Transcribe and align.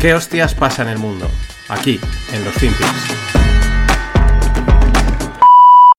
¿Qué 0.00 0.14
hostias 0.14 0.54
pasa 0.54 0.80
en 0.80 0.88
el 0.88 0.98
mundo? 0.98 1.26
Aquí, 1.68 2.00
en 2.32 2.42
los 2.42 2.54
FinPix. 2.54 2.88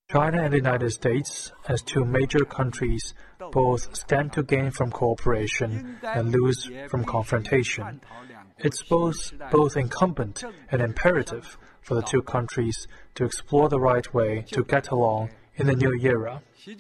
China 0.10 0.44
and 0.44 0.52
the 0.52 0.58
United 0.58 0.90
States, 0.90 1.54
as 1.68 1.84
two 1.84 2.04
major 2.04 2.44
countries, 2.44 3.14
both 3.52 3.96
stand 3.96 4.34
to 4.34 4.42
gain 4.42 4.72
from 4.72 4.90
cooperation 4.90 6.00
and 6.02 6.32
lose 6.32 6.68
from 6.90 7.06
confrontation. 7.06 8.02
It's 8.58 8.82
both, 8.82 9.34
both 9.52 9.78
incumbent 9.78 10.44
and 10.72 10.82
imperative 10.82 11.60
for 11.82 11.94
the 11.94 12.02
two 12.02 12.24
countries 12.24 12.88
to 13.14 13.24
explore 13.24 13.70
the 13.70 13.80
right 13.80 14.12
way 14.16 14.46
to 14.52 14.64
get 14.64 14.90
along 14.90 15.30
in 15.56 15.68
the 15.68 15.76
new 15.76 15.94
era. 16.02 16.42
Uh, 16.68 16.74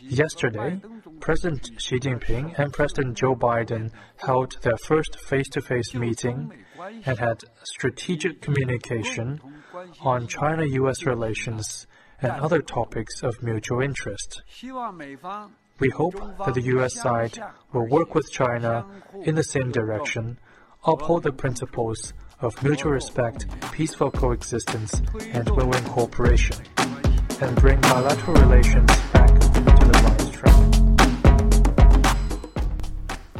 yesterday, 0.00 0.80
President 1.20 1.70
Xi 1.78 1.98
Jinping 1.98 2.58
and 2.58 2.72
President 2.72 3.16
Joe 3.16 3.34
Biden 3.34 3.90
held 4.16 4.56
their 4.62 4.76
first 4.76 5.18
face 5.20 5.48
to 5.50 5.60
face 5.60 5.94
meeting 5.94 6.52
and 7.06 7.18
had 7.18 7.44
strategic 7.62 8.40
communication 8.40 9.40
on 10.00 10.26
China 10.26 10.64
US 10.64 11.04
relations 11.04 11.86
and 12.20 12.32
other 12.32 12.60
topics 12.60 13.22
of 13.22 13.42
mutual 13.42 13.80
interest. 13.80 14.42
We 15.80 15.90
hope 15.90 16.14
that 16.44 16.54
the 16.54 16.62
US 16.76 16.94
side 16.94 17.38
will 17.72 17.86
work 17.86 18.14
with 18.14 18.30
China 18.30 18.86
in 19.22 19.34
the 19.34 19.42
same 19.44 19.70
direction, 19.72 20.38
uphold 20.84 21.22
the 21.22 21.32
principles 21.32 22.12
of 22.40 22.62
mutual 22.62 22.92
respect, 22.92 23.46
peaceful 23.72 24.10
coexistence, 24.10 25.02
and 25.32 25.48
win 25.50 25.68
win 25.68 25.84
cooperation, 25.84 26.56
and 27.44 27.60
bring 27.60 27.80
bilateral 27.82 28.34
relations 28.36 28.90
back 29.12 29.28
to 29.38 29.60
the. 29.60 29.74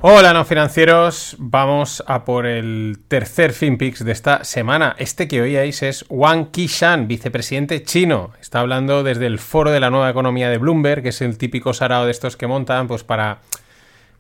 Hola, 0.07 0.35
no 0.35 0.45
financieros. 0.45 1.35
Vamos 1.39 2.05
a 2.07 2.27
por 2.27 2.45
el 2.45 2.99
tercer 3.09 3.55
FinPix 3.55 4.05
de 4.05 4.13
esta 4.13 4.45
semana. 4.45 4.95
Este 4.99 5.27
que 5.29 5.41
oíais 5.41 5.83
es 5.83 6.05
Wang 6.11 6.51
Qishan, 6.51 7.09
vicepresidente 7.09 7.83
chino. 7.85 8.33
Está 8.39 8.61
hablando 8.61 9.03
desde 9.03 9.25
el 9.25 9.39
foro 9.39 9.71
de 9.71 9.81
la 9.81 9.89
nueva 9.89 10.11
economía 10.11 10.51
de 10.51 10.59
Bloomberg, 10.59 11.03
que 11.03 11.09
es 11.09 11.23
el 11.23 11.39
típico 11.39 11.73
sarao 11.73 12.05
de 12.05 12.11
estos 12.11 12.37
que 12.37 12.47
montan, 12.47 12.87
pues 12.87 13.03
para. 13.03 13.39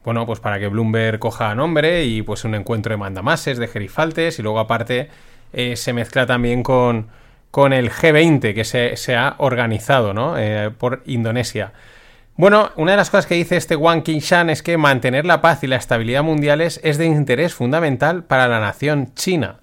Bueno, 0.02 0.24
pues 0.24 0.40
para 0.40 0.58
que 0.58 0.68
Bloomberg 0.68 1.18
coja 1.18 1.54
nombre 1.54 2.04
y 2.04 2.22
pues 2.22 2.44
un 2.44 2.54
encuentro 2.54 2.94
de 2.94 2.96
mandamases, 2.96 3.58
de 3.58 3.68
gerifaltes, 3.68 4.38
y 4.38 4.42
luego 4.42 4.60
aparte 4.60 5.10
eh, 5.52 5.76
se 5.76 5.92
mezcla 5.92 6.24
también 6.24 6.62
con, 6.62 7.08
con 7.54 7.72
el 7.72 7.92
G20 7.92 8.52
que 8.52 8.64
se, 8.64 8.96
se 8.96 9.14
ha 9.14 9.36
organizado, 9.38 10.12
¿no? 10.12 10.36
Eh, 10.36 10.72
por 10.76 11.04
Indonesia. 11.06 11.72
Bueno, 12.34 12.72
una 12.74 12.90
de 12.90 12.96
las 12.96 13.10
cosas 13.10 13.26
que 13.26 13.36
dice 13.36 13.56
este 13.56 13.76
Wang 13.76 14.02
Qingshan 14.02 14.50
es 14.50 14.60
que 14.60 14.76
mantener 14.76 15.24
la 15.24 15.40
paz 15.40 15.62
y 15.62 15.68
la 15.68 15.76
estabilidad 15.76 16.24
mundiales 16.24 16.80
es 16.82 16.98
de 16.98 17.06
interés 17.06 17.54
fundamental 17.54 18.24
para 18.24 18.48
la 18.48 18.58
nación 18.58 19.14
china. 19.14 19.60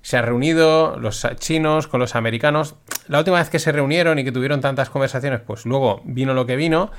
Se 0.00 0.16
han 0.16 0.24
reunido 0.24 0.98
los 0.98 1.26
chinos 1.36 1.86
con 1.86 2.00
los 2.00 2.14
americanos. 2.14 2.76
La 3.08 3.18
última 3.18 3.36
vez 3.36 3.50
que 3.50 3.58
se 3.58 3.72
reunieron 3.72 4.18
y 4.18 4.24
que 4.24 4.32
tuvieron 4.32 4.62
tantas 4.62 4.88
conversaciones, 4.88 5.40
pues 5.40 5.66
luego 5.66 6.00
vino 6.06 6.32
lo 6.32 6.46
que 6.46 6.56
vino. 6.56 6.92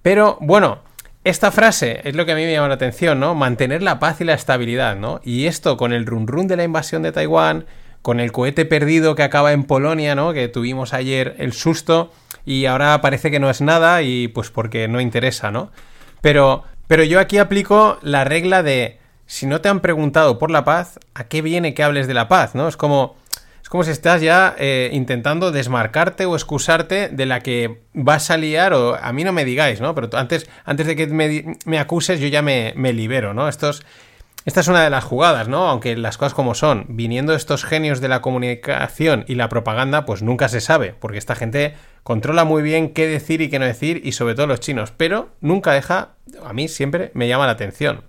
Pero 0.00 0.38
bueno, 0.40 0.78
esta 1.24 1.50
frase 1.50 2.00
es 2.04 2.16
lo 2.16 2.24
que 2.24 2.32
a 2.32 2.36
mí 2.36 2.44
me 2.46 2.52
llama 2.52 2.68
la 2.68 2.74
atención, 2.76 3.20
¿no? 3.20 3.34
Mantener 3.34 3.82
la 3.82 3.98
paz 3.98 4.22
y 4.22 4.24
la 4.24 4.32
estabilidad, 4.32 4.96
¿no? 4.96 5.20
Y 5.24 5.44
esto 5.44 5.76
con 5.76 5.92
el 5.92 6.06
run 6.06 6.26
run 6.26 6.48
de 6.48 6.56
la 6.56 6.64
invasión 6.64 7.02
de 7.02 7.12
Taiwán, 7.12 7.66
con 8.02 8.20
el 8.20 8.32
cohete 8.32 8.64
perdido 8.64 9.14
que 9.14 9.22
acaba 9.22 9.52
en 9.52 9.64
Polonia, 9.64 10.14
¿no? 10.14 10.32
Que 10.32 10.48
tuvimos 10.48 10.94
ayer 10.94 11.36
el 11.38 11.52
susto 11.52 12.12
y 12.44 12.66
ahora 12.66 13.00
parece 13.00 13.30
que 13.30 13.40
no 13.40 13.50
es 13.50 13.60
nada 13.60 14.02
y 14.02 14.28
pues 14.28 14.50
porque 14.50 14.88
no 14.88 15.00
interesa, 15.00 15.50
¿no? 15.50 15.70
Pero, 16.20 16.64
pero 16.86 17.04
yo 17.04 17.20
aquí 17.20 17.38
aplico 17.38 17.98
la 18.02 18.24
regla 18.24 18.62
de 18.62 18.98
si 19.26 19.46
no 19.46 19.60
te 19.60 19.68
han 19.68 19.80
preguntado 19.80 20.38
por 20.38 20.50
la 20.50 20.64
paz, 20.64 20.98
¿a 21.14 21.24
qué 21.24 21.42
viene 21.42 21.74
que 21.74 21.82
hables 21.82 22.06
de 22.06 22.14
la 22.14 22.26
paz, 22.26 22.54
¿no? 22.54 22.66
Es 22.66 22.76
como, 22.76 23.16
es 23.62 23.68
como 23.68 23.84
si 23.84 23.90
estás 23.90 24.22
ya 24.22 24.56
eh, 24.58 24.90
intentando 24.92 25.52
desmarcarte 25.52 26.24
o 26.24 26.34
excusarte 26.34 27.08
de 27.08 27.26
la 27.26 27.40
que 27.40 27.82
vas 27.92 28.30
a 28.30 28.36
liar 28.36 28.72
o 28.72 28.96
a 28.96 29.12
mí 29.12 29.22
no 29.22 29.32
me 29.32 29.44
digáis, 29.44 29.80
¿no? 29.80 29.94
Pero 29.94 30.08
antes, 30.14 30.48
antes 30.64 30.86
de 30.86 30.96
que 30.96 31.06
me, 31.06 31.58
me 31.64 31.78
acuses 31.78 32.18
yo 32.18 32.26
ya 32.26 32.42
me, 32.42 32.72
me 32.76 32.92
libero, 32.92 33.34
¿no? 33.34 33.48
Estos 33.48 33.84
esta 34.46 34.60
es 34.60 34.68
una 34.68 34.82
de 34.82 34.90
las 34.90 35.04
jugadas, 35.04 35.48
¿no? 35.48 35.68
Aunque 35.68 35.96
las 35.96 36.16
cosas 36.16 36.32
como 36.32 36.54
son, 36.54 36.86
viniendo 36.88 37.34
estos 37.34 37.64
genios 37.64 38.00
de 38.00 38.08
la 38.08 38.22
comunicación 38.22 39.24
y 39.28 39.34
la 39.34 39.50
propaganda, 39.50 40.06
pues 40.06 40.22
nunca 40.22 40.48
se 40.48 40.62
sabe, 40.62 40.94
porque 40.98 41.18
esta 41.18 41.34
gente 41.34 41.74
controla 42.02 42.44
muy 42.44 42.62
bien 42.62 42.94
qué 42.94 43.06
decir 43.06 43.42
y 43.42 43.50
qué 43.50 43.58
no 43.58 43.66
decir, 43.66 44.00
y 44.02 44.12
sobre 44.12 44.34
todo 44.34 44.46
los 44.46 44.60
chinos, 44.60 44.92
pero 44.96 45.28
nunca 45.42 45.72
deja, 45.72 46.10
a 46.42 46.54
mí 46.54 46.68
siempre 46.68 47.10
me 47.12 47.28
llama 47.28 47.46
la 47.46 47.52
atención. 47.52 48.02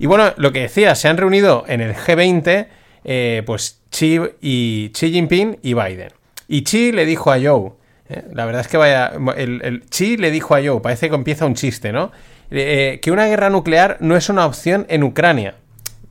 Y 0.00 0.06
bueno, 0.06 0.32
lo 0.36 0.52
que 0.52 0.62
decía, 0.62 0.94
se 0.96 1.08
han 1.08 1.16
reunido 1.16 1.64
en 1.68 1.80
el 1.80 1.94
G20, 1.94 2.66
eh, 3.04 3.42
pues 3.46 3.80
Xi, 3.90 4.20
y 4.40 4.90
Xi 4.92 5.12
Jinping 5.12 5.58
y 5.62 5.74
Biden. 5.74 6.12
Y 6.48 6.64
Xi 6.64 6.90
le 6.90 7.06
dijo 7.06 7.30
a 7.30 7.38
Joe, 7.40 7.72
eh, 8.08 8.24
la 8.32 8.46
verdad 8.46 8.62
es 8.62 8.68
que 8.68 8.76
vaya, 8.76 9.12
el, 9.36 9.60
el 9.62 9.84
Xi 9.88 10.16
le 10.16 10.32
dijo 10.32 10.56
a 10.56 10.62
Joe, 10.62 10.80
parece 10.80 11.08
que 11.08 11.14
empieza 11.14 11.46
un 11.46 11.54
chiste, 11.54 11.92
¿no? 11.92 12.10
Eh, 12.50 12.98
que 13.02 13.10
una 13.10 13.26
guerra 13.26 13.50
nuclear 13.50 13.96
no 14.00 14.16
es 14.16 14.28
una 14.28 14.46
opción 14.46 14.86
en 14.88 15.02
Ucrania. 15.02 15.56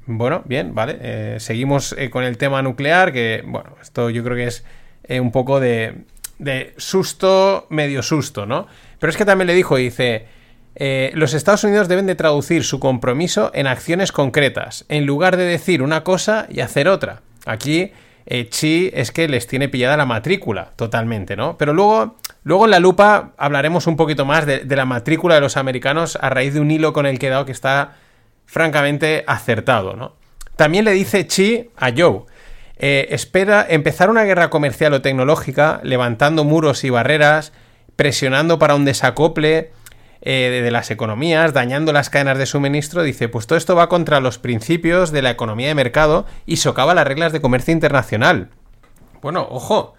Bueno, 0.05 0.43
bien, 0.45 0.73
vale. 0.73 0.97
Eh, 1.01 1.37
seguimos 1.39 1.93
eh, 1.97 2.09
con 2.09 2.23
el 2.23 2.37
tema 2.37 2.61
nuclear, 2.61 3.11
que, 3.11 3.43
bueno, 3.45 3.75
esto 3.81 4.09
yo 4.09 4.23
creo 4.23 4.37
que 4.37 4.47
es 4.47 4.63
eh, 5.03 5.19
un 5.19 5.31
poco 5.31 5.59
de, 5.59 6.05
de 6.39 6.73
susto, 6.77 7.67
medio 7.69 8.01
susto, 8.01 8.45
¿no? 8.45 8.67
Pero 8.99 9.11
es 9.11 9.17
que 9.17 9.25
también 9.25 9.47
le 9.47 9.53
dijo, 9.53 9.75
dice, 9.75 10.27
eh, 10.75 11.11
los 11.15 11.33
Estados 11.33 11.63
Unidos 11.63 11.87
deben 11.87 12.05
de 12.05 12.15
traducir 12.15 12.63
su 12.63 12.79
compromiso 12.79 13.51
en 13.53 13.65
acciones 13.67 14.11
concretas, 14.11 14.85
en 14.89 15.05
lugar 15.05 15.35
de 15.35 15.45
decir 15.45 15.81
una 15.81 16.03
cosa 16.03 16.47
y 16.49 16.59
hacer 16.59 16.87
otra. 16.87 17.21
Aquí 17.45 17.91
eh, 18.27 18.49
Chi 18.49 18.91
es 18.93 19.11
que 19.11 19.27
les 19.27 19.47
tiene 19.47 19.69
pillada 19.69 19.97
la 19.97 20.05
matrícula 20.05 20.71
totalmente, 20.75 21.35
¿no? 21.35 21.57
Pero 21.57 21.73
luego, 21.73 22.17
luego 22.43 22.65
en 22.65 22.71
la 22.71 22.79
lupa 22.79 23.31
hablaremos 23.37 23.87
un 23.87 23.95
poquito 23.95 24.25
más 24.25 24.45
de, 24.45 24.59
de 24.59 24.75
la 24.75 24.85
matrícula 24.85 25.35
de 25.35 25.41
los 25.41 25.57
americanos 25.57 26.17
a 26.21 26.29
raíz 26.29 26.53
de 26.53 26.59
un 26.59 26.69
hilo 26.69 26.93
con 26.93 27.05
el 27.05 27.17
que 27.19 27.27
he 27.27 27.29
dado 27.31 27.45
que 27.45 27.51
está 27.51 27.95
francamente 28.45 29.23
acertado, 29.27 29.95
¿no? 29.95 30.15
También 30.55 30.85
le 30.85 30.91
dice 30.91 31.27
Chi 31.27 31.69
a 31.77 31.91
Joe, 31.95 32.23
eh, 32.79 33.07
espera 33.11 33.65
empezar 33.67 34.09
una 34.09 34.23
guerra 34.23 34.49
comercial 34.49 34.93
o 34.93 35.01
tecnológica, 35.01 35.79
levantando 35.83 36.43
muros 36.43 36.83
y 36.83 36.89
barreras, 36.89 37.53
presionando 37.95 38.59
para 38.59 38.75
un 38.75 38.85
desacople 38.85 39.71
eh, 40.21 40.61
de, 40.63 40.71
las 40.71 40.89
economías, 40.89 41.53
dañando 41.53 41.93
las 41.93 42.09
cadenas 42.09 42.37
de 42.37 42.45
suministro, 42.45 43.03
dice, 43.03 43.29
pues 43.29 43.45
todo 43.45 43.57
esto 43.57 43.75
va 43.75 43.89
contra 43.89 44.19
los 44.19 44.39
principios 44.39 45.11
de 45.11 45.21
la 45.21 45.29
economía 45.29 45.67
de 45.67 45.75
mercado 45.75 46.25
y 46.45 46.57
socava 46.57 46.95
las 46.95 47.07
reglas 47.07 47.33
de 47.33 47.41
comercio 47.41 47.71
internacional. 47.71 48.49
Bueno, 49.21 49.47
ojo, 49.49 49.93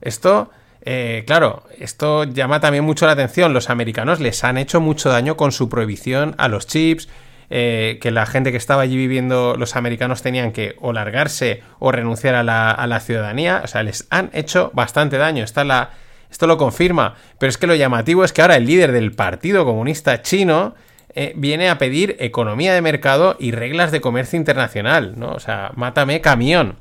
esto, 0.00 0.50
eh, 0.82 1.24
claro, 1.26 1.62
esto 1.78 2.24
llama 2.24 2.60
también 2.60 2.84
mucho 2.84 3.06
la 3.06 3.12
atención. 3.12 3.54
Los 3.54 3.70
americanos 3.70 4.20
les 4.20 4.44
han 4.44 4.58
hecho 4.58 4.80
mucho 4.80 5.08
daño 5.08 5.36
con 5.36 5.52
su 5.52 5.68
prohibición 5.68 6.34
a 6.36 6.48
los 6.48 6.66
chips, 6.66 7.08
eh, 7.48 7.98
que 8.00 8.10
la 8.10 8.26
gente 8.26 8.50
que 8.50 8.58
estaba 8.58 8.82
allí 8.82 8.96
viviendo, 8.96 9.56
los 9.56 9.76
americanos 9.76 10.22
tenían 10.22 10.52
que 10.52 10.76
o 10.80 10.92
largarse 10.92 11.62
o 11.78 11.92
renunciar 11.92 12.34
a 12.34 12.42
la, 12.42 12.70
a 12.70 12.86
la 12.86 13.00
ciudadanía. 13.00 13.62
O 13.64 13.66
sea, 13.68 13.82
les 13.82 14.06
han 14.10 14.30
hecho 14.34 14.70
bastante 14.74 15.16
daño. 15.18 15.44
Está 15.44 15.64
la, 15.64 15.90
esto 16.32 16.46
lo 16.46 16.56
confirma. 16.56 17.14
Pero 17.38 17.50
es 17.50 17.58
que 17.58 17.68
lo 17.68 17.74
llamativo 17.74 18.24
es 18.24 18.32
que 18.32 18.40
ahora 18.42 18.56
el 18.56 18.66
líder 18.66 18.90
del 18.90 19.12
Partido 19.12 19.64
Comunista 19.64 20.22
Chino 20.22 20.74
eh, 21.14 21.34
viene 21.36 21.68
a 21.68 21.76
pedir 21.76 22.16
economía 22.20 22.72
de 22.72 22.80
mercado 22.80 23.36
y 23.38 23.52
reglas 23.52 23.92
de 23.92 24.00
comercio 24.00 24.38
internacional, 24.38 25.12
¿no? 25.16 25.32
O 25.32 25.40
sea, 25.40 25.70
mátame 25.76 26.22
camión. 26.22 26.76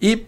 ¿Y 0.00 0.22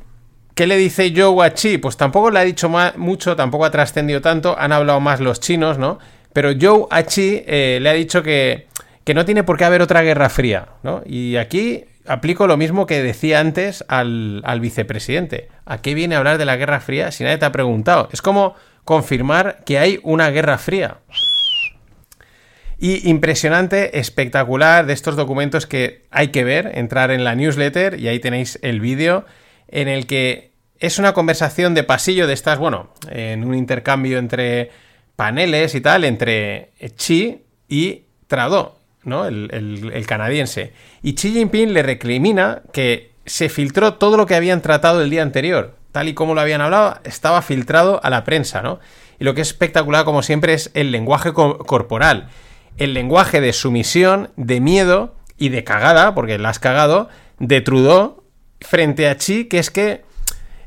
qué 0.54 0.66
le 0.66 0.76
dice 0.76 1.12
Joe 1.16 1.44
a 1.44 1.54
Chi? 1.54 1.78
Pues 1.78 1.96
tampoco 1.96 2.30
le 2.30 2.38
ha 2.38 2.44
dicho 2.44 2.68
mucho, 2.96 3.34
tampoco 3.34 3.64
ha 3.64 3.70
trascendido 3.70 4.20
tanto, 4.20 4.56
han 4.58 4.72
hablado 4.72 5.00
más 5.00 5.20
los 5.20 5.40
chinos, 5.40 5.78
¿no? 5.78 5.98
Pero 6.34 6.50
Joe 6.60 6.86
a 6.90 7.02
eh, 7.16 7.78
le 7.80 7.88
ha 7.88 7.94
dicho 7.94 8.22
que, 8.22 8.66
que 9.04 9.14
no 9.14 9.24
tiene 9.24 9.42
por 9.42 9.56
qué 9.56 9.64
haber 9.64 9.80
otra 9.80 10.02
guerra 10.02 10.28
fría, 10.28 10.68
¿no? 10.82 11.02
Y 11.06 11.36
aquí 11.36 11.86
aplico 12.06 12.46
lo 12.46 12.56
mismo 12.56 12.86
que 12.86 13.02
decía 13.02 13.40
antes 13.40 13.84
al, 13.88 14.42
al, 14.44 14.60
vicepresidente. 14.60 15.48
¿A 15.64 15.80
qué 15.80 15.94
viene 15.94 16.14
a 16.14 16.18
hablar 16.18 16.38
de 16.38 16.44
la 16.44 16.56
Guerra 16.56 16.80
Fría 16.80 17.10
si 17.10 17.24
nadie 17.24 17.38
te 17.38 17.46
ha 17.46 17.52
preguntado? 17.52 18.08
Es 18.12 18.22
como 18.22 18.54
confirmar 18.84 19.62
que 19.64 19.78
hay 19.78 20.00
una 20.02 20.30
Guerra 20.30 20.58
Fría. 20.58 20.98
Y 22.78 23.08
impresionante, 23.08 23.98
espectacular 23.98 24.86
de 24.86 24.92
estos 24.92 25.16
documentos 25.16 25.66
que 25.66 26.06
hay 26.10 26.28
que 26.28 26.44
ver, 26.44 26.72
entrar 26.74 27.10
en 27.10 27.24
la 27.24 27.34
newsletter 27.34 27.98
y 27.98 28.08
ahí 28.08 28.18
tenéis 28.18 28.58
el 28.62 28.80
vídeo 28.80 29.24
en 29.68 29.88
el 29.88 30.06
que 30.06 30.52
es 30.78 30.98
una 30.98 31.14
conversación 31.14 31.74
de 31.74 31.84
pasillo 31.84 32.26
de 32.26 32.34
estas, 32.34 32.58
bueno, 32.58 32.92
en 33.08 33.44
un 33.44 33.54
intercambio 33.54 34.18
entre 34.18 34.70
paneles 35.16 35.74
y 35.74 35.80
tal, 35.80 36.04
entre 36.04 36.72
Chi 36.96 37.42
y 37.68 38.02
Trado, 38.26 38.78
¿no? 39.04 39.26
El, 39.26 39.50
el, 39.92 40.06
canadiense. 40.06 40.72
Y 41.02 41.14
Xi 41.14 41.32
Jinping 41.32 41.72
le 41.72 41.82
recrimina 41.82 42.62
que 42.72 43.12
se 43.26 43.48
filtró 43.48 43.94
todo 43.94 44.16
lo 44.16 44.26
que 44.26 44.34
habían 44.34 44.62
tratado 44.62 45.02
el 45.02 45.10
día 45.10 45.22
anterior. 45.22 45.76
Tal 45.92 46.08
y 46.08 46.14
como 46.14 46.34
lo 46.34 46.40
habían 46.40 46.60
hablado, 46.60 46.98
estaba 47.04 47.42
filtrado 47.42 48.00
a 48.02 48.10
la 48.10 48.24
prensa, 48.24 48.62
¿no? 48.62 48.80
Y 49.18 49.24
lo 49.24 49.34
que 49.34 49.42
es 49.42 49.48
espectacular, 49.48 50.04
como 50.04 50.22
siempre, 50.22 50.54
es 50.54 50.70
el 50.74 50.90
lenguaje 50.90 51.32
co 51.32 51.58
corporal. 51.58 52.28
El 52.76 52.94
lenguaje 52.94 53.40
de 53.40 53.52
sumisión, 53.52 54.30
de 54.36 54.60
miedo 54.60 55.14
y 55.38 55.50
de 55.50 55.62
cagada, 55.62 56.14
porque 56.14 56.38
la 56.38 56.48
has 56.48 56.58
cagado, 56.58 57.08
de 57.38 57.60
Trudeau 57.60 58.24
frente 58.60 59.08
a 59.08 59.16
Chi, 59.16 59.44
que 59.44 59.58
es 59.58 59.70
que 59.70 60.02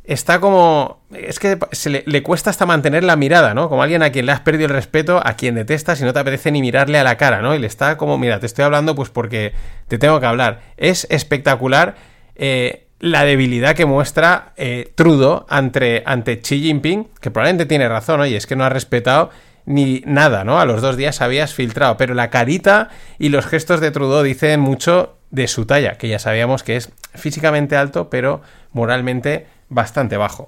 está 0.08 0.40
como. 0.40 1.02
Es 1.14 1.38
que 1.38 1.60
se 1.74 2.04
le, 2.04 2.24
cuesta 2.24 2.50
hasta 2.50 2.66
mantener 2.66 3.04
la 3.04 3.16
mirada, 3.16 3.54
¿no? 3.54 3.70
Como 3.70 3.84
alguien 3.84 4.02
a 4.02 4.12
quien 4.12 4.26
le 4.26 4.32
has 4.32 4.40
perdido 4.40 4.68
el 4.68 4.74
respeto, 4.74 5.22
a 5.24 5.34
quien 5.34 5.56
detestas 5.56 6.02
y 6.02 6.04
no 6.04 6.14
te 6.14 6.20
apetece 6.20 6.52
ni 6.52 6.62
mirarle 6.62 6.98
a 6.98 7.04
la 7.04 7.18
cara, 7.18 7.42
¿no? 7.42 7.54
Y 7.54 7.60
le 7.60 7.68
está 7.68 7.98
como, 7.98 8.18
mira, 8.18 8.40
te 8.40 8.46
estoy 8.46 8.66
hablando 8.66 8.96
pues 8.96 9.10
porque 9.10 9.54
te 9.88 9.98
tengo 9.98 10.20
que 10.20 10.26
hablar. 10.26 10.62
Es 10.78 11.06
espectacular 11.10 11.96
eh, 12.36 12.88
la 13.00 13.26
debilidad 13.26 13.76
que 13.76 13.86
muestra 13.86 14.54
eh, 14.56 14.92
Trudeau 14.96 15.46
ante, 15.50 16.04
ante 16.06 16.40
Xi 16.42 16.62
Jinping, 16.62 17.10
que 17.20 17.30
probablemente 17.30 17.66
tiene 17.66 17.88
razón, 17.88 18.22
oye, 18.22 18.38
es 18.38 18.48
que 18.48 18.56
no 18.56 18.64
ha 18.64 18.70
respetado 18.70 19.30
ni 19.66 20.02
nada, 20.06 20.46
¿no? 20.46 20.60
A 20.60 20.66
los 20.66 20.82
dos 20.82 20.96
días 20.96 21.22
habías 21.22 21.54
filtrado, 21.54 21.98
pero 21.98 22.14
la 22.14 22.30
carita 22.30 22.90
y 23.20 23.30
los 23.30 23.46
gestos 23.46 23.82
de 23.82 23.92
Trudeau 23.92 24.24
dicen 24.24 24.62
mucho 24.62 25.18
de 25.30 25.50
su 25.50 25.66
talla, 25.66 25.98
que 25.98 26.08
ya 26.08 26.20
sabíamos 26.20 26.64
que 26.64 26.78
es 26.78 26.92
físicamente 27.14 27.76
alto, 27.76 28.10
pero 28.10 28.42
moralmente 28.72 29.48
bastante 29.70 30.18
bajo. 30.18 30.48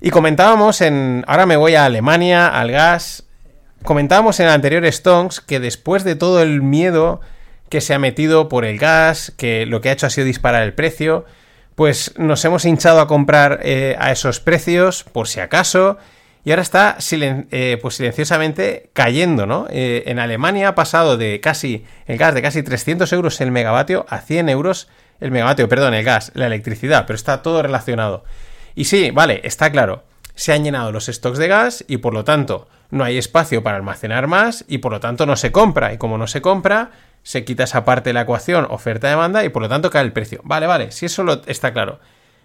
Y 0.00 0.10
comentábamos 0.10 0.80
en. 0.80 1.24
Ahora 1.26 1.46
me 1.46 1.56
voy 1.56 1.74
a 1.74 1.84
Alemania, 1.84 2.48
al 2.48 2.70
gas. 2.70 3.24
Comentábamos 3.82 4.40
en 4.40 4.46
el 4.46 4.52
anterior 4.52 4.84
que 5.46 5.60
después 5.60 6.04
de 6.04 6.14
todo 6.14 6.42
el 6.42 6.62
miedo 6.62 7.20
que 7.70 7.80
se 7.80 7.94
ha 7.94 7.98
metido 7.98 8.48
por 8.48 8.64
el 8.64 8.78
gas, 8.78 9.32
que 9.36 9.64
lo 9.64 9.80
que 9.80 9.88
ha 9.88 9.92
hecho 9.92 10.06
ha 10.06 10.10
sido 10.10 10.26
disparar 10.26 10.62
el 10.62 10.74
precio, 10.74 11.24
pues 11.76 12.12
nos 12.18 12.44
hemos 12.44 12.64
hinchado 12.64 13.00
a 13.00 13.06
comprar 13.06 13.60
eh, 13.62 13.96
a 13.98 14.10
esos 14.10 14.40
precios 14.40 15.04
por 15.04 15.28
si 15.28 15.40
acaso 15.40 15.96
y 16.44 16.50
ahora 16.50 16.62
está 16.62 16.96
eh, 17.10 17.78
pues 17.80 17.96
silenciosamente 17.96 18.90
cayendo, 18.92 19.46
¿no? 19.46 19.66
Eh, 19.70 20.04
en 20.06 20.18
Alemania 20.18 20.68
ha 20.68 20.74
pasado 20.74 21.16
de 21.16 21.40
casi 21.40 21.84
el 22.06 22.16
gas 22.16 22.34
de 22.34 22.42
casi 22.42 22.62
300 22.62 23.12
euros 23.12 23.40
el 23.40 23.50
megavatio 23.50 24.06
a 24.08 24.18
100 24.18 24.48
euros 24.48 24.88
el 25.20 25.30
megavatio, 25.30 25.68
perdón, 25.68 25.94
el 25.94 26.04
gas, 26.04 26.32
la 26.34 26.46
electricidad, 26.46 27.06
pero 27.06 27.16
está 27.16 27.42
todo 27.42 27.62
relacionado. 27.62 28.24
Y 28.74 28.84
sí, 28.84 29.10
vale, 29.10 29.40
está 29.44 29.70
claro, 29.70 30.04
se 30.34 30.52
han 30.52 30.64
llenado 30.64 30.92
los 30.92 31.06
stocks 31.06 31.38
de 31.38 31.48
gas 31.48 31.84
y 31.86 31.98
por 31.98 32.14
lo 32.14 32.24
tanto 32.24 32.68
no 32.90 33.04
hay 33.04 33.18
espacio 33.18 33.62
para 33.62 33.76
almacenar 33.76 34.26
más 34.26 34.64
y 34.68 34.78
por 34.78 34.92
lo 34.92 35.00
tanto 35.00 35.26
no 35.26 35.36
se 35.36 35.52
compra. 35.52 35.92
Y 35.92 35.98
como 35.98 36.18
no 36.18 36.26
se 36.26 36.40
compra, 36.40 36.90
se 37.22 37.44
quita 37.44 37.64
esa 37.64 37.84
parte 37.84 38.10
de 38.10 38.14
la 38.14 38.22
ecuación 38.22 38.66
oferta-demanda 38.70 39.44
y 39.44 39.48
por 39.50 39.62
lo 39.62 39.68
tanto 39.68 39.90
cae 39.90 40.02
el 40.02 40.12
precio. 40.12 40.40
Vale, 40.44 40.66
vale, 40.66 40.90
si 40.90 41.06
eso 41.06 41.22
lo, 41.22 41.42
está 41.46 41.72
claro. 41.72 42.00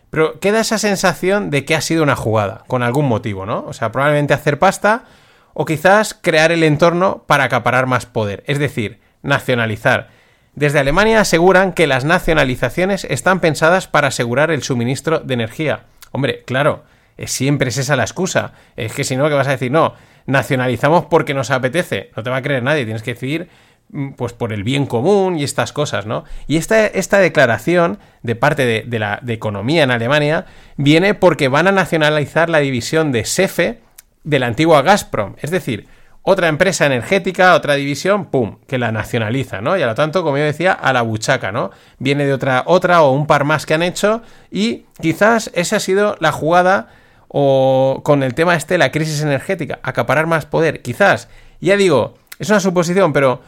Pero 0.09 0.39
queda 0.39 0.59
esa 0.59 0.77
sensación 0.77 1.49
de 1.49 1.65
que 1.65 1.75
ha 1.75 1.81
sido 1.81 2.03
una 2.03 2.15
jugada, 2.15 2.63
con 2.67 2.83
algún 2.83 3.07
motivo, 3.07 3.45
¿no? 3.45 3.65
O 3.67 3.73
sea, 3.73 3.91
probablemente 3.91 4.33
hacer 4.33 4.59
pasta 4.59 5.05
o 5.53 5.65
quizás 5.65 6.13
crear 6.13 6.51
el 6.51 6.63
entorno 6.63 7.23
para 7.27 7.45
acaparar 7.45 7.85
más 7.85 8.05
poder, 8.05 8.43
es 8.45 8.59
decir, 8.59 8.99
nacionalizar. 9.23 10.09
Desde 10.55 10.79
Alemania 10.79 11.19
aseguran 11.19 11.73
que 11.73 11.85
las 11.85 12.05
nacionalizaciones 12.05 13.05
están 13.09 13.41
pensadas 13.41 13.87
para 13.87 14.07
asegurar 14.07 14.51
el 14.51 14.63
suministro 14.63 15.19
de 15.19 15.33
energía. 15.33 15.81
Hombre, 16.11 16.43
claro, 16.45 16.83
siempre 17.25 17.69
es 17.69 17.77
esa 17.77 17.97
la 17.97 18.03
excusa. 18.03 18.53
Es 18.77 18.93
que 18.93 19.03
si 19.03 19.17
no, 19.17 19.27
¿qué 19.27 19.35
vas 19.35 19.47
a 19.47 19.51
decir? 19.51 19.71
No, 19.71 19.95
nacionalizamos 20.25 21.05
porque 21.05 21.33
nos 21.33 21.51
apetece. 21.51 22.11
No 22.15 22.23
te 22.23 22.29
va 22.29 22.37
a 22.37 22.41
creer 22.41 22.63
nadie. 22.63 22.85
Tienes 22.85 23.03
que 23.03 23.13
decir, 23.13 23.49
mm, 23.89 24.11
pues 24.11 24.31
por 24.31 24.53
el 24.53 24.63
bien 24.63 24.85
común 24.85 25.37
y 25.37 25.43
estas 25.43 25.73
cosas, 25.73 26.05
¿no? 26.05 26.23
Y 26.47 26.55
esta, 26.55 26.87
esta 26.87 27.19
declaración 27.19 27.99
de 28.23 28.35
parte 28.35 28.65
de, 28.65 28.99
la 28.99 29.19
de 29.21 29.33
economía 29.33 29.83
en 29.83 29.91
Alemania 29.91 30.45
viene 30.77 31.13
porque 31.13 31.49
van 31.49 31.67
a 31.67 31.73
nacionalizar 31.73 32.49
la 32.49 32.59
división 32.59 33.11
de 33.11 33.25
SEFE 33.25 33.81
de 34.23 34.39
la 34.39 34.47
antigua 34.47 34.81
Gazprom. 34.81 35.35
Es 35.41 35.51
decir, 35.51 35.87
otra 36.27 36.47
empresa 36.47 36.87
energética, 36.87 37.53
otra 37.53 37.75
división, 37.75 38.25
¡pum!, 38.25 38.57
que 38.67 38.79
la 38.79 38.91
nacionaliza, 38.91 39.61
¿no? 39.61 39.77
Y 39.77 39.83
a 39.83 39.85
lo 39.85 39.93
tanto, 39.93 40.23
como 40.23 40.39
yo 40.39 40.43
decía, 40.43 40.73
a 40.73 40.91
la 40.91 41.03
buchaca, 41.03 41.51
¿no? 41.51 41.69
Viene 41.99 42.25
de 42.25 42.33
otra, 42.33 42.63
otra 42.65 43.03
o 43.03 43.11
un 43.11 43.27
par 43.27 43.43
más 43.43 43.67
que 43.67 43.75
han 43.75 43.83
hecho 43.83 44.23
y 44.51 44.85
quizás 44.99 45.51
esa 45.53 45.75
ha 45.75 45.79
sido 45.79 46.17
la 46.19 46.31
jugada 46.31 46.87
o 47.27 48.01
con 48.03 48.23
el 48.23 48.33
tema 48.33 48.55
este, 48.55 48.79
la 48.79 48.91
crisis 48.91 49.21
energética, 49.21 49.79
acaparar 49.83 50.25
más 50.25 50.47
poder, 50.47 50.81
quizás. 50.81 51.29
Ya 51.61 51.77
digo, 51.77 52.15
es 52.39 52.49
una 52.49 52.59
suposición, 52.59 53.13
pero 53.13 53.41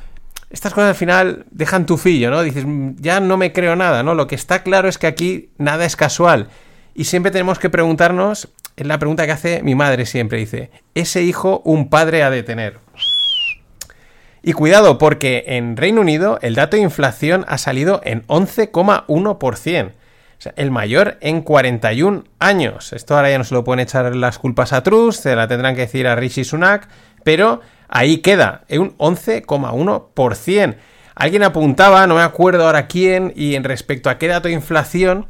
estas 0.51 0.71
cosas 0.71 0.89
al 0.89 0.95
final 0.95 1.45
dejan 1.49 1.87
tu 1.87 1.97
fillo, 1.97 2.29
¿no? 2.29 2.43
Dices, 2.43 2.63
mm, 2.63 2.97
ya 2.99 3.19
no 3.19 3.37
me 3.37 3.53
creo 3.53 3.75
nada, 3.75 4.03
¿no? 4.03 4.13
Lo 4.13 4.27
que 4.27 4.35
está 4.35 4.61
claro 4.61 4.87
es 4.87 4.99
que 4.99 5.07
aquí 5.07 5.49
nada 5.57 5.83
es 5.83 5.95
casual. 5.95 6.49
Y 6.93 7.05
siempre 7.05 7.31
tenemos 7.31 7.57
que 7.57 7.71
preguntarnos 7.71 8.49
es 8.77 8.85
la 8.85 8.99
pregunta 8.99 9.25
que 9.25 9.31
hace 9.31 9.63
mi 9.63 9.75
madre 9.75 10.05
siempre. 10.05 10.37
Dice, 10.37 10.69
¿ese 10.93 11.23
hijo 11.23 11.61
un 11.65 11.89
padre 11.89 12.23
ha 12.23 12.29
de 12.29 12.43
tener? 12.43 12.79
Y 14.43 14.53
cuidado, 14.53 14.99
porque 14.99 15.43
en 15.47 15.75
Reino 15.75 16.01
Unido 16.01 16.37
el 16.41 16.55
dato 16.55 16.77
de 16.77 16.83
inflación 16.83 17.43
ha 17.47 17.57
salido 17.57 18.01
en 18.05 18.25
11,1%. 18.27 19.87
O 19.89 20.41
sea, 20.41 20.53
el 20.55 20.69
mayor 20.69 21.17
en 21.21 21.41
41 21.41 22.25
años. 22.37 22.93
Esto 22.93 23.15
ahora 23.15 23.31
ya 23.31 23.39
no 23.39 23.43
se 23.43 23.55
lo 23.55 23.63
pueden 23.63 23.79
echar 23.79 24.15
las 24.15 24.37
culpas 24.37 24.71
a 24.71 24.83
Truss, 24.83 25.17
se 25.17 25.35
la 25.35 25.47
tendrán 25.47 25.73
que 25.73 25.81
decir 25.81 26.07
a 26.07 26.15
Rishi 26.15 26.43
Sunak, 26.43 26.87
pero 27.23 27.61
ahí 27.89 28.19
queda, 28.19 28.63
en 28.67 28.81
un 28.81 28.97
11,1%. 28.97 30.75
Alguien 31.15 31.41
apuntaba, 31.41 32.05
no 32.05 32.13
me 32.13 32.21
acuerdo 32.21 32.67
ahora 32.67 32.87
quién, 32.87 33.33
y 33.35 33.55
en 33.55 33.63
respecto 33.63 34.11
a 34.11 34.19
qué 34.19 34.27
dato 34.27 34.49
de 34.49 34.53
inflación, 34.53 35.25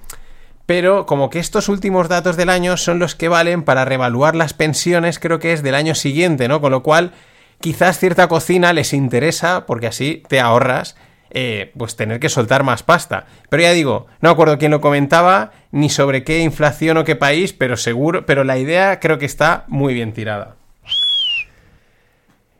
pero 0.68 1.06
como 1.06 1.30
que 1.30 1.40
estos 1.40 1.70
últimos 1.70 2.10
datos 2.10 2.36
del 2.36 2.50
año 2.50 2.76
son 2.76 3.00
los 3.00 3.16
que 3.16 3.30
valen 3.30 3.64
para 3.64 3.86
revaluar 3.86 4.36
las 4.36 4.54
pensiones, 4.54 5.18
creo 5.18 5.40
que 5.40 5.54
es 5.54 5.64
del 5.64 5.74
año 5.74 5.96
siguiente, 5.96 6.50
¿no? 6.50 6.60
Con 6.60 6.72
lo 6.72 6.84
cual, 6.84 7.14
quizás 7.62 7.98
cierta 7.98 8.28
cocina 8.28 8.74
les 8.74 8.94
interesa, 8.94 9.66
porque 9.66 9.88
así 9.88 10.24
te 10.28 10.42
ahorras, 10.42 10.98
eh, 11.32 11.72
pues 11.78 11.96
tener 11.96 12.20
que 12.20 12.28
soltar 12.28 12.64
más 12.64 12.84
pasta. 12.84 13.28
Pero 13.50 13.64
ya 13.64 13.72
digo, 13.72 14.08
no 14.20 14.30
acuerdo 14.30 14.58
quién 14.58 14.72
lo 14.72 14.82
comentaba, 14.82 15.54
ni 15.72 15.90
sobre 15.90 16.26
qué 16.26 16.40
inflación 16.40 16.98
o 16.98 17.06
qué 17.06 17.16
país, 17.16 17.54
pero 17.54 17.78
seguro, 17.78 18.26
pero 18.26 18.44
la 18.44 18.58
idea 18.58 19.00
creo 19.00 19.18
que 19.18 19.26
está 19.26 19.64
muy 19.70 19.94
bien 19.94 20.12
tirada. 20.12 20.58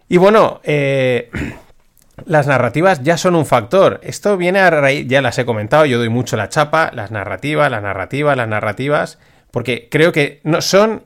Y 0.08 0.16
bueno, 0.16 0.62
eh 0.64 1.30
las 2.26 2.48
narrativas 2.48 3.04
ya 3.04 3.18
son 3.18 3.36
un 3.36 3.46
factor. 3.46 4.00
Esto 4.04 4.38
viene 4.38 4.60
a 4.60 4.70
raíz, 4.70 5.08
ya 5.08 5.22
las 5.22 5.38
he 5.38 5.46
comentado, 5.46 5.86
yo 5.86 5.98
doy 6.00 6.10
mucho 6.10 6.36
la 6.36 6.50
chapa, 6.50 6.92
las 6.94 7.12
narrativas, 7.12 7.70
las 7.70 7.84
narrativas, 7.84 8.36
las 8.36 8.48
narrativas, 8.48 9.20
porque 9.52 9.88
creo 9.90 10.12
que 10.12 10.42
no 10.44 10.62
son, 10.62 11.04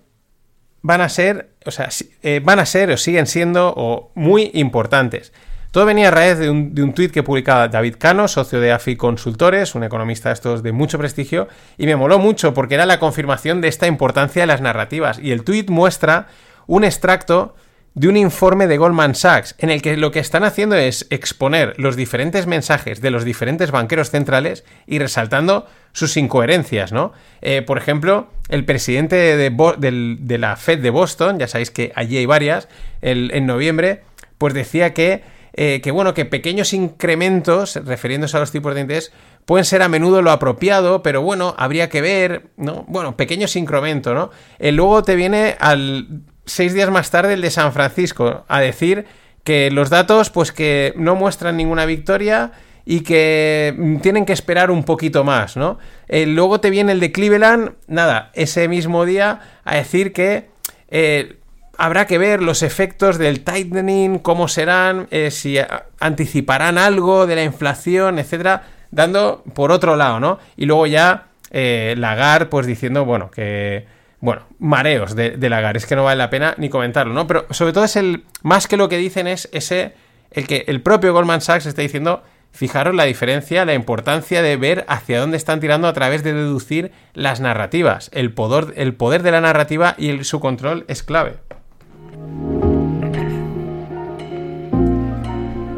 van 0.81 1.01
a 1.01 1.09
ser, 1.09 1.51
o 1.65 1.71
sea, 1.71 1.89
eh, 2.23 2.41
van 2.43 2.59
a 2.59 2.65
ser 2.65 2.91
o 2.91 2.97
siguen 2.97 3.27
siendo 3.27 3.73
o 3.75 4.11
muy 4.15 4.51
importantes. 4.53 5.33
Todo 5.71 5.85
venía 5.85 6.09
a 6.09 6.11
raíz 6.11 6.37
de 6.37 6.49
un, 6.49 6.75
de 6.75 6.83
un 6.83 6.94
tuit 6.94 7.11
que 7.11 7.23
publicaba 7.23 7.69
David 7.69 7.95
Cano, 7.97 8.27
socio 8.27 8.59
de 8.59 8.73
AFI 8.73 8.97
Consultores, 8.97 9.73
un 9.73 9.85
economista 9.85 10.30
de 10.30 10.33
estos 10.33 10.63
de 10.63 10.73
mucho 10.73 10.97
prestigio, 10.97 11.47
y 11.77 11.85
me 11.85 11.95
moló 11.95 12.19
mucho 12.19 12.53
porque 12.53 12.75
era 12.75 12.85
la 12.85 12.99
confirmación 12.99 13.61
de 13.61 13.69
esta 13.69 13.87
importancia 13.87 14.41
de 14.41 14.47
las 14.47 14.59
narrativas. 14.59 15.18
Y 15.19 15.31
el 15.31 15.45
tuit 15.45 15.69
muestra 15.69 16.27
un 16.68 16.83
extracto 16.83 17.56
de 17.94 18.07
un 18.07 18.16
informe 18.16 18.68
de 18.68 18.78
Goldman 18.78 19.16
Sachs 19.16 19.56
en 19.57 19.69
el 19.69 19.81
que 19.81 19.98
lo 19.98 20.12
que 20.12 20.19
están 20.19 20.44
haciendo 20.44 20.76
es 20.76 21.07
exponer 21.10 21.74
los 21.78 21.95
diferentes 21.95 22.48
mensajes 22.48 23.02
de 23.02 23.12
los 23.12 23.26
diferentes 23.26 23.71
banqueros 23.71 24.10
centrales 24.10 24.64
y 24.88 25.00
resaltando 25.00 25.68
sus 25.92 26.16
incoherencias, 26.16 26.94
¿no? 26.94 27.12
Eh, 27.42 27.62
por 27.62 27.78
ejemplo, 27.78 28.30
el 28.48 28.64
presidente 28.64 29.16
de, 29.36 30.38
la 30.38 30.56
Fed 30.56 30.80
de 30.80 30.90
Boston, 30.90 31.40
ya 31.40 31.48
sabéis 31.48 31.71
que 31.71 31.92
allí 31.95 32.18
hay 32.18 32.26
varias, 32.26 32.69
en 33.02 33.45
noviembre, 33.45 34.04
pues 34.38 34.54
decía 34.54 34.94
que, 34.94 35.24
eh, 35.54 35.81
que, 35.81 35.92
bueno, 35.92 36.14
que 36.14 36.26
pequeños 36.26 36.74
incrementos, 36.74 37.76
refiriéndose 37.76 38.38
a 38.38 38.40
los 38.40 38.52
tipos 38.52 38.74
de 38.74 38.81
interés, 38.81 39.12
pueden 39.45 39.66
ser 39.66 39.81
a 39.81 39.90
menudo 39.90 40.21
lo 40.21 40.31
apropiado, 40.31 41.04
pero 41.04 41.21
bueno, 41.21 41.54
habría 41.57 41.90
que 41.90 42.02
ver, 42.02 42.48
¿no? 42.57 42.86
Bueno, 42.88 43.18
pequeños 43.18 43.56
incrementos, 43.56 44.16
¿no? 44.16 44.31
Eh, 44.60 44.71
luego 44.71 45.04
te 45.04 45.16
viene 45.16 45.57
al 45.60 46.21
seis 46.45 46.74
días 46.74 46.90
más 46.90 47.12
tarde 47.12 47.33
el 47.33 47.42
de 47.42 47.52
San 47.52 47.74
Francisco 47.74 48.45
a 48.48 48.60
decir 48.60 49.06
que 49.44 49.71
los 49.71 49.90
datos 49.90 50.30
pues 50.30 50.52
que 50.52 50.94
no 50.95 51.16
muestran 51.16 51.57
ninguna 51.57 51.86
victoria 51.86 52.52
y 52.86 53.02
que 53.02 54.00
tienen 54.02 54.26
que 54.26 54.33
esperar 54.33 54.71
un 54.71 54.83
poquito 54.83 55.24
más, 55.24 55.56
¿no? 55.56 55.78
Eh, 56.07 56.26
luego 56.26 56.60
te 56.60 56.69
viene 56.69 56.92
el 56.94 57.00
de 57.00 57.12
Cleveland, 57.12 57.74
nada, 57.88 58.31
ese 58.33 58.68
mismo 58.68 59.06
día 59.06 59.40
a 59.64 59.76
decir 59.76 60.14
que 60.14 60.50
eh, 60.90 61.38
habrá 61.78 62.06
que 62.07 62.18
ver 62.18 62.42
los 62.42 62.64
efectos 62.64 63.18
del 63.18 63.44
tightening, 63.44 64.19
cómo 64.19 64.48
serán, 64.48 65.07
eh, 65.12 65.31
si 65.31 65.57
anticiparán 66.00 66.78
algo 66.78 67.28
de 67.28 67.36
la 67.36 67.44
inflación, 67.44 68.19
etcétera, 68.19 68.64
dando 68.90 69.44
por 69.54 69.71
otro 69.71 69.95
lado, 69.95 70.19
¿no? 70.19 70.40
Y 70.57 70.66
luego 70.66 70.88
ya 70.88 71.28
Lagarde, 71.54 72.45
pues 72.45 72.66
diciendo, 72.66 73.04
bueno, 73.04 73.30
que 73.30 73.86
bueno, 74.21 74.44
mareos 74.59 75.16
de, 75.16 75.31
de, 75.31 75.49
Lagar, 75.49 75.75
es 75.75 75.87
que 75.87 75.95
no 75.95 76.04
vale 76.04 76.18
la 76.18 76.30
pena 76.30 76.54
ni 76.57 76.69
comentarlo, 76.69 77.13
¿no? 77.13 77.25
Pero 77.25 77.47
sobre 77.49 77.73
todo 77.73 77.83
es 77.83 77.95
el, 77.95 78.23
más 78.44 78.68
que 78.68 78.78
lo 78.78 78.87
que 78.87 78.97
dicen 78.97 79.28
es 79.28 79.49
ese, 79.51 79.94
el 80.30 80.47
que 80.47 80.63
el 80.68 80.81
propio 80.81 81.11
Goldman 81.11 81.42
Sachs 81.42 81.66
está 81.66 81.81
diciendo, 81.81 82.23
fijaros 82.51 82.94
la 82.94 83.06
diferencia, 83.06 83.66
la 83.66 83.73
importancia 83.73 84.44
de 84.44 84.57
ver 84.57 84.85
hacia 84.87 85.19
dónde 85.19 85.37
están 85.37 85.59
tirando 85.59 85.87
a 85.87 85.94
través 85.94 86.23
de 86.23 86.33
deducir 86.33 86.92
las 87.13 87.40
narrativas. 87.40 88.11
El 88.13 88.31
poder, 88.31 88.73
el 88.78 88.94
poder 88.94 89.23
de 89.23 89.31
la 89.31 89.42
narrativa 89.42 89.95
y 89.97 90.23
su 90.23 90.40
control 90.40 90.85
es 90.87 91.01
clave. 91.01 91.37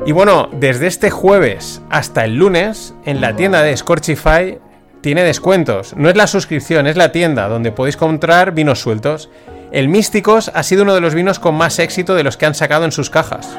Y 0.05 0.12
bueno, 0.12 0.50
desde 0.51 0.88
este 0.88 1.12
jueves 1.12 1.81
hasta 1.89 2.25
el 2.25 2.35
lunes, 2.35 2.93
en 3.05 3.21
la 3.21 3.38
tienda 3.38 3.63
de 3.63 3.77
Scorchify 3.77 4.59
tiene 5.03 5.24
descuentos. 5.24 5.95
No 5.98 6.10
es 6.10 6.15
la 6.15 6.27
suscripción, 6.27 6.88
es 6.88 6.95
la 6.95 7.12
tienda 7.12 7.50
donde 7.50 7.74
podéis 7.74 7.98
comprar 7.98 8.53
vinos 8.53 8.79
sueltos. 8.79 9.29
El 9.74 9.89
Místicos 9.89 10.50
ha 10.53 10.63
sido 10.63 10.83
uno 10.83 10.95
de 10.95 11.01
los 11.01 11.13
vinos 11.13 11.39
con 11.39 11.55
más 11.55 11.77
éxito 11.79 12.15
de 12.15 12.24
los 12.24 12.38
que 12.38 12.45
han 12.45 12.55
sacado 12.55 12.86
en 12.86 12.93
sus 12.93 13.10
cajas. 13.10 13.55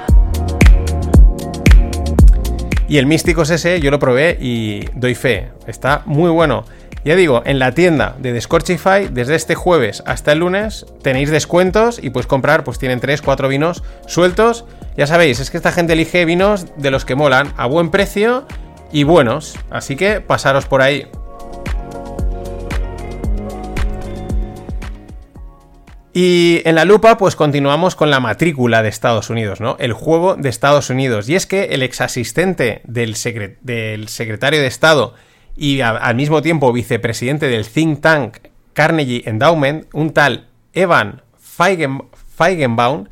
Y 2.89 2.97
el 2.97 3.05
Místicos 3.05 3.51
ese 3.51 3.79
yo 3.81 3.91
lo 3.91 3.99
probé 3.99 4.39
y 4.41 4.87
doy 4.95 5.15
fe. 5.15 5.51
Está 5.67 6.01
muy 6.07 6.31
bueno. 6.31 6.65
Ya 7.05 7.15
digo, 7.15 7.43
en 7.45 7.59
la 7.59 7.73
tienda 7.73 8.17
de 8.19 8.41
Scorchify, 8.41 9.09
desde 9.09 9.35
este 9.35 9.55
jueves 9.55 10.03
hasta 10.07 10.33
el 10.33 10.39
lunes, 10.39 10.87
tenéis 11.03 11.31
descuentos 11.31 12.03
y 12.03 12.09
puedes 12.09 12.27
comprar, 12.27 12.65
pues 12.65 12.79
tienen 12.79 13.01
3, 13.01 13.21
4 13.21 13.49
vinos 13.49 13.83
sueltos. 14.07 14.65
Ya 14.97 15.07
sabéis, 15.07 15.41
es 15.41 15.51
que 15.51 15.59
esta 15.59 15.73
gente 15.73 15.93
elige 15.93 16.25
vinos 16.25 16.69
de 16.79 16.91
los 16.91 17.05
que 17.05 17.17
molan, 17.17 17.53
a 17.59 17.67
buen 17.67 17.91
precio 17.91 18.47
y 18.91 19.03
buenos. 19.03 19.59
Así 19.69 19.95
que 19.95 20.23
pasaros 20.23 20.65
por 20.65 20.81
ahí. 20.81 21.07
Y 26.17 26.63
en 26.65 26.77
la 26.77 26.85
lupa, 26.85 27.19
pues 27.19 27.35
continuamos 27.35 27.97
con 27.97 28.09
la 28.09 28.21
matrícula 28.21 28.85
de 28.85 28.89
Estados 28.89 29.31
Unidos, 29.31 29.61
¿no? 29.61 29.77
El 29.81 29.93
juego 29.93 30.37
de 30.37 30.49
Estados 30.49 30.89
Unidos. 30.89 31.29
Y 31.29 31.35
es 31.35 31.45
que 31.45 31.65
el 31.73 31.83
exasistente 31.83 32.83
del, 32.85 33.17
del 33.63 34.09
secretario 34.09 34.61
de 34.61 34.69
Estado 34.69 35.15
y 35.57 35.81
al 35.81 36.15
mismo 36.15 36.41
tiempo 36.41 36.73
vicepresidente 36.73 37.49
del 37.49 37.67
think 37.67 38.01
tank 38.01 38.37
Carnegie 38.75 39.29
Endowment, 39.29 39.89
un 39.93 40.13
tal 40.13 40.47
Evan 40.73 41.23
Feigenbaum, 41.37 43.09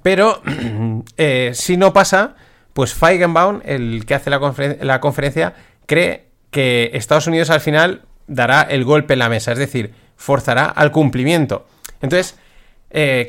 Pero 0.04 0.42
eh, 1.18 1.52
si 1.54 1.78
no 1.78 1.94
pasa, 1.94 2.36
pues 2.74 2.94
Feigenbaum, 2.94 3.62
el 3.66 4.06
que 4.06 4.16
hace 4.16 4.30
la, 4.30 4.54
la 4.82 5.00
conferencia, 5.00 5.54
cree 5.86 6.28
que 6.50 6.92
Estados 6.94 7.28
Unidos 7.28 7.50
al 7.50 7.62
final 7.62 8.04
dará 8.28 8.62
el 8.62 8.84
golpe 8.84 9.14
en 9.14 9.20
la 9.20 9.30
mesa, 9.30 9.52
es 9.52 9.60
decir, 9.60 9.94
forzará 10.18 10.66
al 10.66 10.92
cumplimiento. 10.92 11.66
Entonces, 12.02 12.38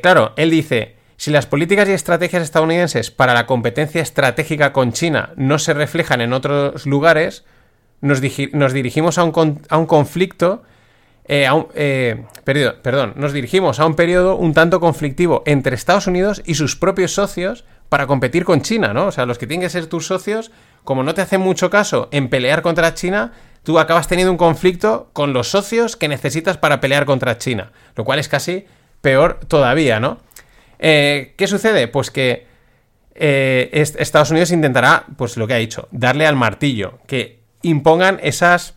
claro, 0.01 0.33
él 0.35 0.51
dice, 0.51 0.97
si 1.15 1.31
las 1.31 1.45
políticas 1.45 1.87
y 1.89 1.93
estrategias 1.93 2.43
estadounidenses 2.43 3.11
para 3.11 3.33
la 3.33 3.45
competencia 3.45 4.01
estratégica 4.01 4.73
con 4.73 4.91
China 4.93 5.31
no 5.35 5.59
se 5.59 5.73
reflejan 5.73 6.21
en 6.21 6.33
otros 6.33 6.85
lugares, 6.85 7.45
nos, 8.01 8.21
dirigimos 8.21 9.17
a 9.17 9.23
un, 9.23 9.61
a 9.69 9.77
un 9.77 9.85
conflicto, 9.85 10.63
eh, 11.25 11.47
eh, 11.75 12.23
perdón, 12.43 13.13
nos 13.15 13.33
dirigimos 13.33 13.79
a 13.79 13.85
un 13.85 13.95
periodo 13.95 14.35
un 14.35 14.53
tanto 14.53 14.79
conflictivo 14.79 15.43
entre 15.45 15.75
Estados 15.75 16.07
Unidos 16.07 16.41
y 16.45 16.55
sus 16.55 16.75
propios 16.75 17.13
socios 17.13 17.65
para 17.89 18.07
competir 18.07 18.45
con 18.45 18.61
China, 18.61 18.93
¿no? 18.93 19.07
O 19.07 19.11
sea, 19.11 19.25
los 19.25 19.37
que 19.37 19.45
tienen 19.45 19.65
que 19.65 19.69
ser 19.69 19.87
tus 19.87 20.07
socios, 20.07 20.51
como 20.83 21.03
no 21.03 21.13
te 21.13 21.21
hacen 21.21 21.41
mucho 21.41 21.69
caso 21.69 22.07
en 22.11 22.29
pelear 22.29 22.61
contra 22.61 22.93
China, 22.93 23.33
tú 23.63 23.79
acabas 23.79 24.07
teniendo 24.07 24.31
un 24.31 24.37
conflicto 24.37 25.09
con 25.13 25.33
los 25.33 25.49
socios 25.49 25.95
que 25.95 26.07
necesitas 26.07 26.57
para 26.57 26.79
pelear 26.79 27.05
contra 27.05 27.37
China, 27.37 27.71
lo 27.95 28.05
cual 28.05 28.19
es 28.19 28.27
casi 28.27 28.65
peor 29.01 29.39
todavía, 29.47 29.99
¿no? 29.99 30.19
Eh, 30.79 31.33
¿Qué 31.37 31.47
sucede? 31.47 31.87
Pues 31.87 32.11
que 32.11 32.47
eh, 33.15 33.69
Estados 33.73 34.31
Unidos 34.31 34.51
intentará, 34.51 35.05
pues 35.17 35.35
lo 35.35 35.45
que 35.45 35.53
ha 35.53 35.57
dicho, 35.57 35.87
darle 35.91 36.25
al 36.25 36.35
martillo, 36.35 36.99
que 37.05 37.39
impongan 37.61 38.19
esas 38.23 38.75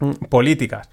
mm, 0.00 0.26
políticas. 0.28 0.90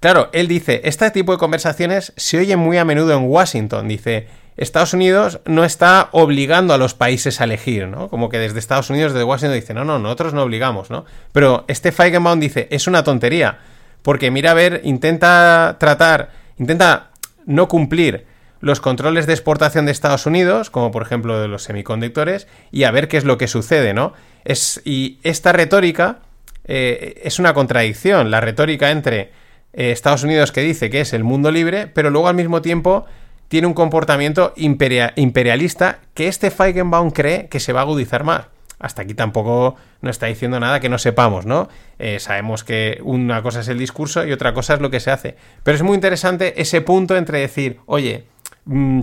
Claro, 0.00 0.28
él 0.32 0.48
dice, 0.48 0.82
este 0.84 1.10
tipo 1.10 1.32
de 1.32 1.38
conversaciones 1.38 2.12
se 2.16 2.38
oyen 2.38 2.58
muy 2.58 2.76
a 2.78 2.84
menudo 2.84 3.16
en 3.16 3.24
Washington, 3.24 3.88
dice, 3.88 4.28
Estados 4.56 4.94
Unidos 4.94 5.40
no 5.44 5.64
está 5.64 6.08
obligando 6.12 6.72
a 6.72 6.78
los 6.78 6.94
países 6.94 7.40
a 7.40 7.44
elegir, 7.44 7.88
¿no? 7.88 8.08
Como 8.08 8.28
que 8.28 8.38
desde 8.38 8.58
Estados 8.58 8.88
Unidos, 8.90 9.12
desde 9.12 9.24
Washington, 9.24 9.54
dice, 9.54 9.74
no, 9.74 9.84
no, 9.84 9.98
nosotros 9.98 10.32
no 10.32 10.42
obligamos, 10.42 10.90
¿no? 10.90 11.04
Pero 11.32 11.64
este 11.68 11.92
Feigenbaum 11.92 12.40
dice, 12.40 12.68
es 12.70 12.86
una 12.86 13.04
tontería, 13.04 13.58
porque 14.02 14.30
mira 14.30 14.52
a 14.52 14.54
ver, 14.54 14.80
intenta 14.84 15.76
tratar, 15.78 16.30
intenta 16.58 17.10
no 17.44 17.68
cumplir 17.68 18.26
los 18.60 18.80
controles 18.80 19.26
de 19.26 19.34
exportación 19.34 19.84
de 19.84 19.92
Estados 19.92 20.26
Unidos, 20.26 20.70
como 20.70 20.90
por 20.90 21.02
ejemplo 21.02 21.38
de 21.38 21.48
los 21.48 21.62
semiconductores, 21.62 22.46
y 22.72 22.84
a 22.84 22.90
ver 22.90 23.08
qué 23.08 23.18
es 23.18 23.24
lo 23.24 23.36
que 23.38 23.48
sucede, 23.48 23.92
¿no? 23.92 24.14
Es, 24.44 24.80
y 24.84 25.18
esta 25.22 25.52
retórica 25.52 26.20
eh, 26.64 27.20
es 27.24 27.38
una 27.38 27.52
contradicción, 27.52 28.30
la 28.30 28.40
retórica 28.40 28.90
entre 28.90 29.32
eh, 29.76 29.92
Estados 29.92 30.24
Unidos 30.24 30.50
que 30.50 30.62
dice 30.62 30.90
que 30.90 31.00
es 31.00 31.12
el 31.12 31.22
mundo 31.22 31.52
libre, 31.52 31.86
pero 31.86 32.10
luego 32.10 32.28
al 32.28 32.34
mismo 32.34 32.62
tiempo 32.62 33.06
tiene 33.46 33.68
un 33.68 33.74
comportamiento 33.74 34.52
imperialista 34.56 36.00
que 36.14 36.26
este 36.26 36.50
Feigenbaum 36.50 37.12
cree 37.12 37.46
que 37.46 37.60
se 37.60 37.72
va 37.72 37.80
a 37.80 37.82
agudizar 37.84 38.24
más. 38.24 38.46
Hasta 38.80 39.02
aquí 39.02 39.14
tampoco 39.14 39.76
no 40.02 40.10
está 40.10 40.26
diciendo 40.26 40.58
nada 40.58 40.80
que 40.80 40.88
no 40.88 40.98
sepamos, 40.98 41.46
¿no? 41.46 41.68
Eh, 41.98 42.18
sabemos 42.18 42.64
que 42.64 42.98
una 43.04 43.40
cosa 43.40 43.60
es 43.60 43.68
el 43.68 43.78
discurso 43.78 44.26
y 44.26 44.32
otra 44.32 44.52
cosa 44.52 44.74
es 44.74 44.80
lo 44.80 44.90
que 44.90 45.00
se 45.00 45.12
hace. 45.12 45.36
Pero 45.62 45.76
es 45.76 45.82
muy 45.82 45.94
interesante 45.94 46.60
ese 46.60 46.80
punto 46.82 47.16
entre 47.16 47.38
decir, 47.38 47.78
oye, 47.86 48.26
Mm, 48.66 49.00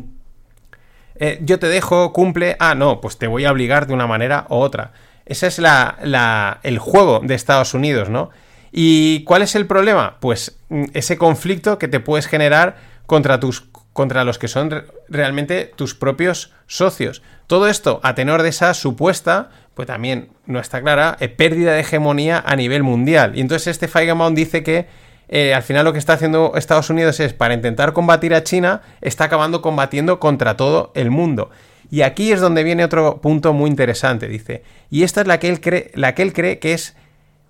eh, 1.16 1.40
yo 1.42 1.58
te 1.58 1.68
dejo, 1.68 2.14
cumple, 2.14 2.56
ah, 2.60 2.76
no, 2.76 3.02
pues 3.02 3.18
te 3.18 3.28
voy 3.28 3.46
a 3.46 3.52
obligar 3.52 3.88
de 3.88 3.94
una 3.94 4.08
manera 4.08 4.46
u 4.50 4.56
otra. 4.56 4.92
Ese 5.26 5.48
es 5.48 5.58
la, 5.58 6.60
el 6.64 6.80
juego 6.80 7.22
de 7.24 7.34
Estados 7.36 7.74
Unidos, 7.74 8.10
¿no? 8.10 8.30
¿Y 8.76 9.24
cuál 9.24 9.44
es 9.44 9.56
el 9.56 9.68
problema? 9.68 10.18
Pues 10.20 10.58
mm, 10.70 10.86
ese 10.94 11.18
conflicto 11.18 11.78
que 11.78 11.88
te 11.88 12.00
puedes 12.00 12.26
generar 12.26 12.78
contra 13.06 13.40
tus 13.40 13.68
contra 13.94 14.24
los 14.24 14.40
que 14.40 14.48
son 14.48 14.86
realmente 15.08 15.72
tus 15.76 15.94
propios 15.94 16.52
socios. 16.66 17.22
Todo 17.46 17.68
esto 17.68 18.00
a 18.02 18.16
tenor 18.16 18.42
de 18.42 18.50
esa 18.50 18.74
supuesta, 18.74 19.52
pues 19.76 19.88
también 19.88 20.30
no 20.48 20.60
está 20.60 20.82
clara, 20.82 21.16
eh, 21.20 21.30
pérdida 21.30 21.74
de 21.74 21.82
hegemonía 21.82 22.44
a 22.44 22.56
nivel 22.56 22.82
mundial. 22.82 23.34
Y 23.36 23.42
entonces 23.42 23.68
este 23.68 23.88
Feigenbaum 23.88 24.34
dice 24.34 24.64
que 24.64 24.88
eh, 25.30 25.54
al 25.54 25.62
final 25.62 25.86
lo 25.86 25.94
que 25.94 26.00
está 26.00 26.14
haciendo 26.14 26.54
Estados 26.56 26.90
Unidos 26.90 27.20
es, 27.20 27.34
para 27.34 27.54
intentar 27.54 27.94
combatir 27.94 28.34
a 28.34 28.44
China, 28.44 28.82
está 29.02 29.26
acabando 29.26 29.62
combatiendo 29.62 30.20
contra 30.20 30.58
todo 30.58 30.92
el 30.96 31.12
mundo. 31.12 31.52
Y 31.92 32.02
aquí 32.02 32.32
es 32.32 32.42
donde 32.42 32.64
viene 32.64 32.84
otro 32.84 33.22
punto 33.22 33.54
muy 33.54 33.70
interesante, 33.70 34.28
dice. 34.28 34.64
Y 34.90 35.04
esta 35.04 35.22
es 35.22 35.28
la 35.28 35.40
que 35.40 35.50
él 35.50 35.62
cree, 35.62 35.92
la 35.94 36.16
que 36.16 36.24
él 36.24 36.34
cree 36.34 36.58
que 36.58 36.74
es 36.74 36.96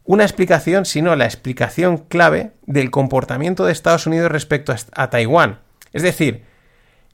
una 0.05 0.23
explicación, 0.23 0.85
sino 0.85 1.15
la 1.15 1.25
explicación 1.25 1.97
clave 1.97 2.51
del 2.65 2.91
comportamiento 2.91 3.65
de 3.65 3.71
Estados 3.71 4.05
Unidos 4.07 4.31
respecto 4.31 4.73
a, 4.93 5.09
Taiwán. 5.09 5.59
Es 5.93 6.01
decir, 6.01 6.43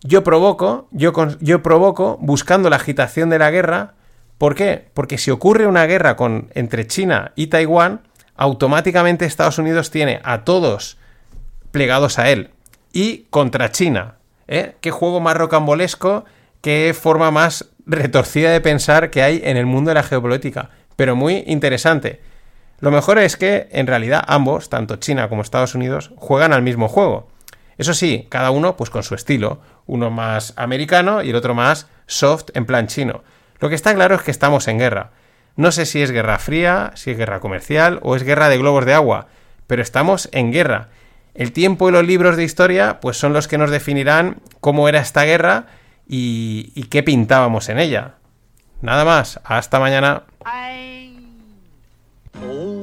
yo 0.02 0.24
provoco, 0.24 0.88
yo, 0.92 1.14
yo 1.40 1.62
provoco, 1.62 2.18
buscando 2.22 2.70
la 2.70 2.78
agitación 2.78 3.30
de 3.30 3.40
la 3.40 3.52
guerra, 3.52 3.94
¿Por 4.40 4.56
qué? 4.56 4.86
Porque 4.94 5.18
si 5.18 5.32
ocurre 5.32 5.68
una 5.68 5.86
guerra 5.86 6.16
con, 6.16 6.50
entre 6.56 6.88
China 6.88 7.34
y 7.36 7.48
Taiwán, 7.48 8.08
automáticamente 8.38 9.26
Estados 9.26 9.58
Unidos 9.58 9.92
tiene 9.92 10.22
a 10.24 10.46
todos 10.46 10.98
plegados 11.72 12.18
a 12.18 12.30
él. 12.30 12.52
Y 12.94 13.26
contra 13.32 13.72
China. 13.72 14.16
¿eh? 14.48 14.76
¿Qué 14.80 14.92
juego 14.92 15.20
más 15.20 15.36
rocambolesco? 15.36 16.24
¿Qué 16.62 16.96
forma 17.00 17.32
más 17.32 17.72
retorcida 17.86 18.52
de 18.52 18.62
pensar 18.62 19.10
que 19.10 19.24
hay 19.24 19.42
en 19.44 19.58
el 19.58 19.66
mundo 19.66 19.90
de 19.90 19.96
la 19.96 20.04
geopolítica? 20.04 20.70
Pero 20.96 21.18
muy 21.18 21.44
interesante. 21.46 22.22
Lo 22.80 22.92
mejor 22.92 23.20
es 23.20 23.36
que, 23.36 23.68
en 23.72 23.88
realidad, 23.88 24.24
ambos, 24.28 24.70
tanto 24.70 24.96
China 24.98 25.28
como 25.28 25.42
Estados 25.42 25.76
Unidos, 25.76 26.12
juegan 26.16 26.54
al 26.54 26.62
mismo 26.62 26.88
juego. 26.88 27.28
Eso 27.78 27.94
sí, 27.94 28.28
cada 28.30 28.52
uno 28.52 28.76
pues 28.76 28.90
con 28.90 29.04
su 29.04 29.16
estilo, 29.16 29.62
uno 29.86 30.10
más 30.10 30.54
americano 30.58 31.24
y 31.24 31.30
el 31.30 31.36
otro 31.36 31.56
más 31.56 31.88
soft 32.08 32.50
en 32.54 32.66
plan 32.66 32.88
chino. 32.88 33.24
Lo 33.60 33.70
que 33.70 33.76
está 33.76 33.94
claro 33.94 34.16
es 34.16 34.22
que 34.22 34.32
estamos 34.32 34.68
en 34.68 34.80
guerra. 34.80 35.12
No 35.56 35.72
sé 35.72 35.86
si 35.86 36.02
es 36.02 36.12
guerra 36.12 36.40
fría, 36.40 36.92
si 36.96 37.12
es 37.12 37.18
guerra 37.18 37.40
comercial 37.40 38.00
o 38.04 38.18
es 38.18 38.24
guerra 38.24 38.50
de 38.50 38.58
globos 38.58 38.86
de 38.86 38.94
agua, 38.94 39.28
pero 39.66 39.82
estamos 39.82 40.28
en 40.34 40.52
guerra. 40.52 40.90
El 41.34 41.54
tiempo 41.54 41.88
y 41.88 41.94
los 41.94 42.06
libros 42.06 42.36
de 42.36 42.44
historia 42.44 43.00
pues 43.00 43.18
son 43.18 43.32
los 43.32 43.48
que 43.48 43.58
nos 43.58 43.72
definirán 43.72 44.42
cómo 44.60 44.90
era 44.90 45.00
esta 45.00 45.24
guerra 45.24 45.68
y, 46.06 46.74
y 46.76 46.84
qué 46.84 47.02
pintábamos 47.02 47.70
en 47.70 47.80
ella. 47.80 48.16
Nada 48.82 49.06
más, 49.06 49.40
hasta 49.46 49.80
mañana. 49.80 50.24